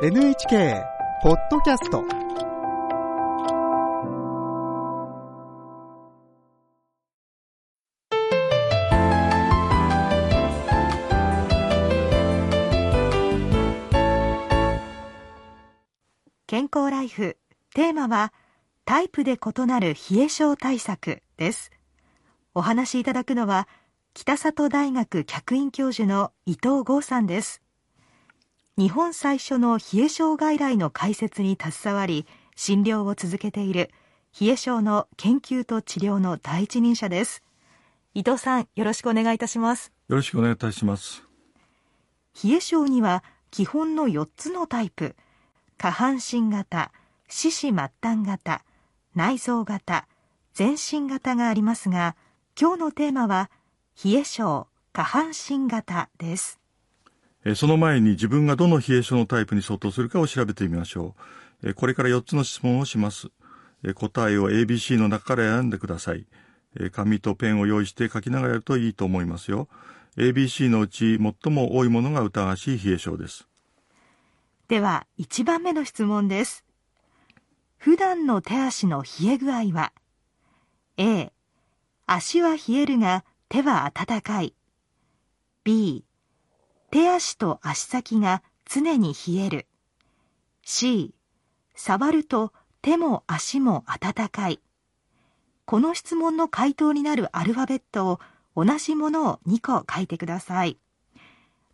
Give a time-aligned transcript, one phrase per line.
[0.00, 0.84] NHK
[1.24, 2.04] ポッドキャスト
[16.46, 17.36] 健康ライフ。
[17.74, 18.32] テーマは
[18.84, 21.72] タイプで異なる冷え症対策です。
[22.54, 23.66] お話しいただくのは
[24.14, 27.62] 北里大学客員教授の伊藤剛さんです。
[28.78, 33.90] 日本最初の冷え症外来の開設に携わり診療を続けている
[34.40, 37.42] 冷え症の研究と治療の第一人者です。
[38.14, 39.90] 伊藤さんよろしくお願いいたします。
[40.06, 41.24] よろしくお願いいたします。
[42.44, 45.16] 冷え症には基本の4つのタイプ。
[45.76, 46.92] 下半身型
[47.28, 48.64] 四肢末端型
[49.16, 50.06] 内臓型
[50.54, 52.14] 全身型がありますが
[52.56, 53.50] 今日のテーマは
[54.04, 56.57] 冷え症下半身型です
[57.54, 61.14] その前に自分がどの冷え症のタイプに相当するかを調べてみましょ
[61.62, 61.74] う。
[61.74, 63.28] これから4つの質問をします。
[63.94, 66.26] 答えを ABC の中から選んでください。
[66.92, 69.68] 紙とペンを用意して書きながらやるといいと思いますよ。
[70.16, 73.48] ABC のうち最も多いものが疑わしい冷え症です。
[74.66, 76.64] では1番目の質問です。
[77.78, 79.92] 普段の手足の冷え具合は
[80.96, 81.32] ？A
[82.06, 84.54] 足は冷えるが手は温かい。
[85.62, 86.04] B
[86.90, 89.66] 手足と足先が常に冷える。
[90.64, 91.14] C
[91.74, 94.60] 触ると手も足も温かい。
[95.66, 98.20] この質問の回答になるアルファベットを
[98.56, 100.78] 同じものを2個書いてください。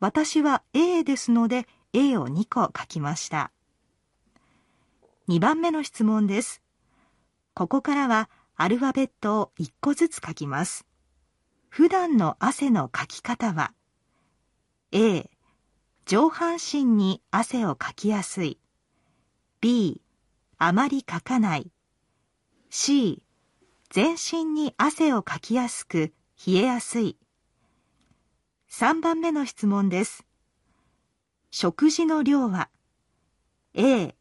[0.00, 3.52] 私は A ですので A を2個書きました。
[5.28, 6.60] 2番目の質問です。
[7.54, 10.86] ここからはアルファベットを1個ずつ書きます。
[11.68, 13.72] 普段の汗のかき方は
[14.96, 15.28] A
[16.06, 18.60] 上半身に汗をかきやすい。
[19.60, 20.00] B
[20.56, 21.72] あまりかかない。
[22.70, 23.24] C
[23.90, 26.14] 全身に汗をかきやすく
[26.46, 27.18] 冷えやすい。
[28.70, 30.24] 3番目の質問です。
[31.50, 32.70] 食事の量は
[33.74, 34.14] ？A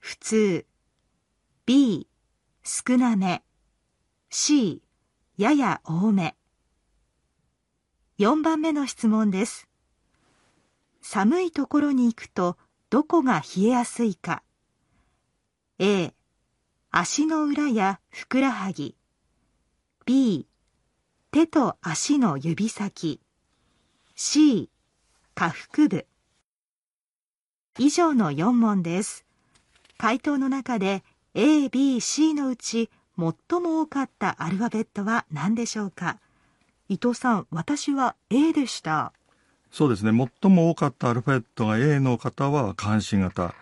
[0.00, 0.66] 普通。
[1.64, 2.06] B
[2.62, 3.42] 少なめ。
[4.28, 4.82] C
[5.38, 6.36] やや多め。
[8.18, 9.69] 4番目の質問です。
[11.02, 12.56] 寒いところに行くと
[12.90, 14.42] どこが冷えやすいか。
[15.78, 16.12] A
[16.90, 18.96] 足の裏やふくらはぎ。
[20.06, 20.46] B
[21.30, 23.20] 手と足の指先。
[24.14, 24.68] C
[25.34, 26.06] 下腹部。
[27.78, 29.24] 以上の4問です。
[29.96, 31.02] 回答の中で
[31.34, 36.18] A、B、C のうち最も多かったアルファベットは何でしょうか？
[36.88, 39.12] 伊藤さん私は A でした。
[39.70, 40.28] そうですね。
[40.42, 43.54] 最も多かったアルファベットが A の方は下半身型、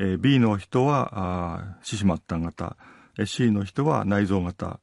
[0.00, 2.76] えー、B の人は四肢末端型。
[3.26, 4.80] C の人は内臓型。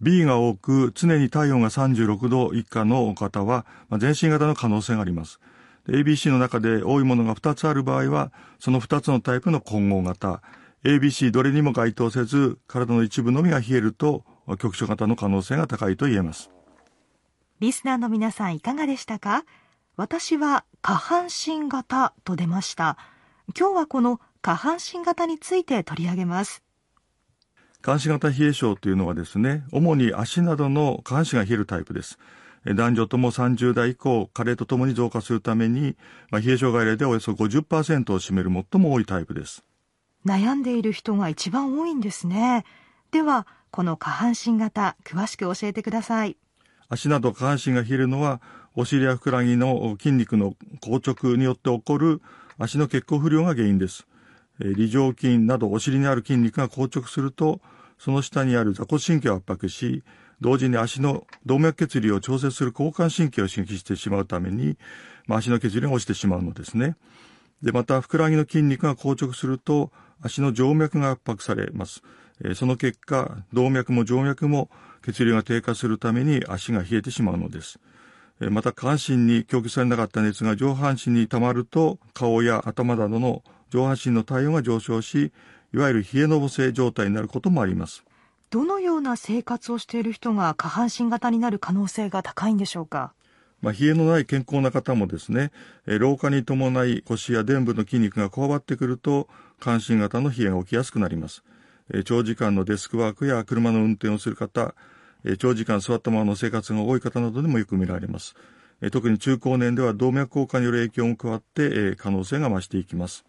[0.00, 5.38] B が多く常に体温が36度以下の方は、まあ、全身型の可能性があります。
[5.88, 10.42] ABC の中で多いものが2つある場合はその2つのタイプの混合型。
[10.84, 14.24] ABC どれにも該当せず体の一部のみが冷えると
[14.58, 16.50] 局所型の可能性が高いと言えます。
[17.60, 19.44] リスナーの皆さんいかがでしたか？
[19.96, 22.96] 私は下半身型と出ました。
[23.58, 26.62] 今日はこの下半身型について取り上げます。
[27.82, 32.18] 下半身型冷え症というのはですね主に足などの下半身が冷えるタイプです。
[32.64, 35.96] 男女とも30代以降加齢とともに増加するために、
[36.30, 39.64] まあ、冷え症外来でおよそ50%を占める最も多いタイプです。
[40.24, 42.64] 悩んでいる人が一番多いんですね。
[43.10, 46.36] ではこの下半身型詳しく教えてください
[46.92, 48.42] 足など下半身が冷えるのは
[48.74, 52.20] お尻やふくらはぎの筋肉の硬直によって起こる
[52.58, 54.06] 足の血行不良が原因です
[54.58, 57.60] 梨状筋などお尻にある筋肉が硬直すると
[57.98, 60.02] その下にある座骨神経を圧迫し
[60.42, 64.76] 同時に足の動脈血流を調節する交感神経を刺激してしまうために、
[65.26, 66.96] まあ、足の血流が落ちてしまうのですね
[67.62, 69.90] でまたふくらはぎの筋肉が硬直すると
[70.20, 72.02] 足の静脈が圧迫されます。
[72.54, 74.70] その結果、動脈も静脈も
[75.04, 77.78] 血流が低下するために足が冷えてしまうのです。
[78.50, 85.32] また下半身に供給されなかった熱が上半身に溜まると顔や頭などの上半身の体温が上昇し、
[85.72, 88.04] いわゆる冷えのぼせ状態になることもあります。
[88.50, 93.12] どのような生活をしている人が下半身型になる可能性が高いんでしょうか？
[93.62, 95.52] まあ、冷えのない健康な方もですね、
[95.86, 99.28] 老化に伴い腰や臀部の筋肉がこわばってくると、
[99.60, 101.44] 関心型の冷えが起きやすくなります。
[102.04, 104.74] 長時間のデスクワークや車の運転をする方、
[105.38, 108.34] 長時間座ったままの生活が多い方などでもよく見られます。
[108.90, 113.24] 特に中高年では動脈硬化による影響も加わって可能性が増していきます。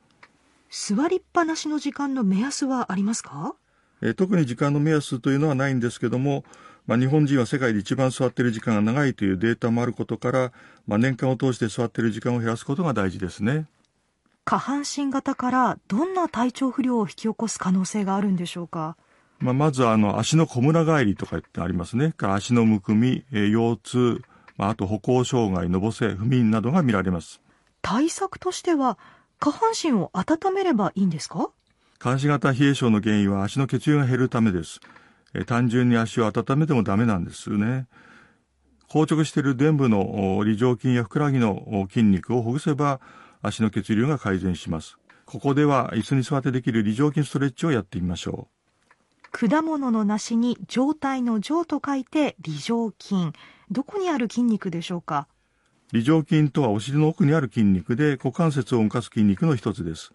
[0.71, 3.55] 座りっぱなしの時間の目安はありますか？
[4.01, 6.43] え特に時間の目安というのはないんですけども、
[6.87, 10.51] まあ、日本人は世界で一番座っている時間が長いというデータもあることから、
[10.87, 13.67] まあ、年間を通して座っている時間を減らすことが大事ですね。
[14.45, 18.97] 下半身型からどんな体調不良を引き起こす可能性があるんでしょうか？
[19.39, 22.11] まあ、まずあの足の小村返りとかってありますね。
[22.11, 24.21] から足のむくみ、え腰痛、
[24.57, 27.41] まあ、あと歩行障害、のぼせ、不眠などが見られます。
[27.81, 28.97] 対策としては
[29.39, 31.49] 下半身を温めればいいんですか？
[31.99, 34.79] 下半身型冷え症の原因は足の血流が減るためです。
[35.33, 37.87] え単純に足を温めてもダメなんですね。
[38.91, 42.99] 硬直している臀部の梨状筋やふくらはぎの筋肉をほぐせば
[43.43, 44.97] 足の血流が改善します。
[45.25, 49.49] ここでは椅子に座ってできる梨状筋ストレッチをやってみましょう。
[49.49, 53.31] 果物の梨に状態の状と書いて梨状筋。
[53.69, 55.27] どこにある筋肉でしょうか？
[55.91, 60.11] 梨状筋とはお尻の奥にある筋肉で股関節を動かす筋肉の一つです。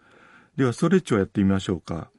[0.55, 2.09] ではストレッチをやってみましょうか。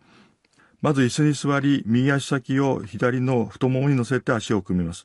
[0.80, 5.04] まず椅子に座り、右足先を左の太ももに乗せて足を組みます。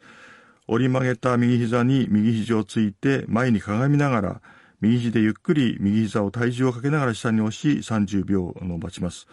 [0.68, 4.42] 折り曲げた右膝に右肘をついて前にかがみながら、
[4.81, 9.27] 右肘でゆっくり右膝を体重をかけながら下に押し30秒伸ばします。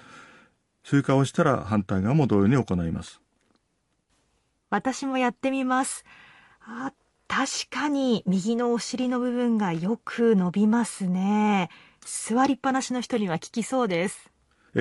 [0.85, 3.21] 通過をしたら反対側も同様に行います。
[4.71, 6.05] 私もやってみます。
[6.61, 6.93] あ
[7.29, 11.71] 確かに右のお尻の部分がよく伸びますね。
[12.05, 14.31] 座りっぱなしの人には効きそうです。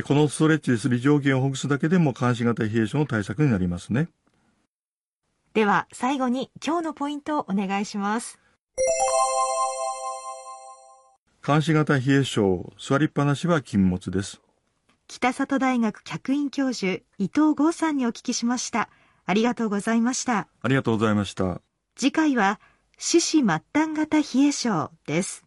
[0.06, 4.10] このストレッチですり上限をほぐすだけでも監視型冷え症の対策になりますね。
[5.54, 8.40] では最後に今日のポイントをお願いします。
[11.46, 14.42] 監視型冷え症、座りっぱなしは禁物です。
[15.08, 18.90] 北里大学客員教授、伊藤剛さんにお聞きしました。
[19.26, 20.48] ありがとうございました。
[20.62, 21.62] ありがとうございました。
[21.96, 22.60] 次回は、
[23.00, 23.44] 四肢末
[23.74, 25.44] 端型冷え症です。